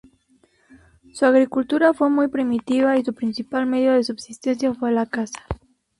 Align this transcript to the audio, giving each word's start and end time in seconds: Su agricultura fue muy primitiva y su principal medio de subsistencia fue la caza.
Su 1.13 1.27
agricultura 1.27 1.93
fue 1.93 2.09
muy 2.09 2.27
primitiva 2.27 2.97
y 2.97 3.05
su 3.05 3.13
principal 3.13 3.67
medio 3.67 3.91
de 3.91 4.03
subsistencia 4.03 4.73
fue 4.73 4.91
la 4.91 5.05
caza. 5.05 5.41